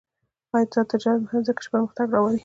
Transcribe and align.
آزاد 0.57 0.85
تجارت 0.93 1.21
مهم 1.25 1.41
دی 1.41 1.45
ځکه 1.49 1.61
چې 1.63 1.71
پرمختګ 1.73 2.07
راوړي. 2.11 2.37